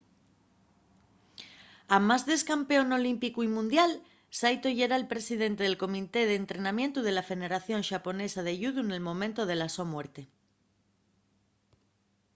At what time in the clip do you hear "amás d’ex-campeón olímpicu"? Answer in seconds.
1.97-3.39